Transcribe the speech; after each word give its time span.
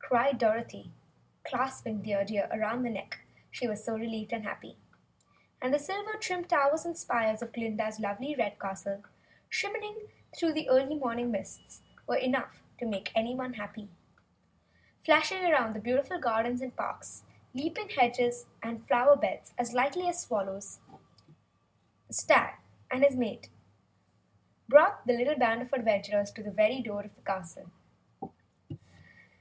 cried 0.00 0.36
Dorothy, 0.36 0.90
clasping 1.44 2.02
Dear 2.02 2.24
Deer 2.24 2.48
around 2.50 2.82
the 2.82 2.90
neck 2.90 3.20
she 3.52 3.68
was 3.68 3.84
so 3.84 3.94
relieved 3.96 4.32
and 4.32 4.42
happy. 4.42 4.76
And 5.62 5.72
the 5.72 5.78
silver 5.78 6.14
trimmed 6.14 6.48
towers 6.48 6.84
and 6.84 6.98
spires 6.98 7.40
of 7.40 7.52
Glinda's 7.52 8.00
lovely, 8.00 8.34
red 8.34 8.58
castle, 8.58 9.04
shimmering 9.48 10.08
through 10.36 10.54
the 10.54 10.68
early 10.68 10.96
morning 10.96 11.30
mists, 11.30 11.82
were 12.04 12.16
enough 12.16 12.62
to 12.78 12.84
make 12.84 13.12
anyone 13.14 13.54
happy. 13.54 13.88
Flashing 15.04 15.38
through 15.38 15.72
the 15.72 15.78
beautiful 15.78 16.18
gardens 16.18 16.60
and 16.60 16.74
parks, 16.74 17.22
leaping 17.54 17.90
hedges 17.90 18.46
and 18.60 18.84
flower 18.88 19.14
beds 19.14 19.54
as 19.56 19.72
lightly 19.72 20.08
as 20.08 20.20
swallows, 20.20 20.80
the 22.08 22.12
stag 22.14 22.56
and 22.90 23.04
his 23.04 23.14
mate 23.14 23.50
brought 24.68 25.06
the 25.06 25.12
little 25.16 25.38
band 25.38 25.62
of 25.62 25.72
adventurers 25.72 26.32
to 26.32 26.42
the 26.42 26.50
very 26.50 26.82
door 26.82 27.02
of 27.02 27.14
the 27.14 27.20
castle. 27.22 27.70